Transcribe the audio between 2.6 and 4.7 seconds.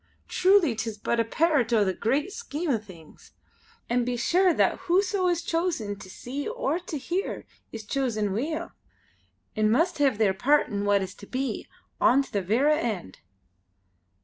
o' things; an' be sure